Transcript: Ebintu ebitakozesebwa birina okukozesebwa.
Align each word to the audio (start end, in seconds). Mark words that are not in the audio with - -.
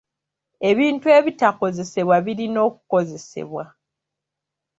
Ebintu 0.69 1.07
ebitakozesebwa 1.17 2.17
birina 2.25 2.59
okukozesebwa. 2.69 3.63